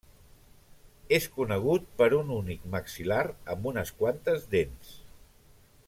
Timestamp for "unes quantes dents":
3.73-4.91